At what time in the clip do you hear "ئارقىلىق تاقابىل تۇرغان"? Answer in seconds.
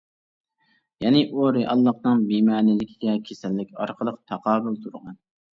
3.85-5.25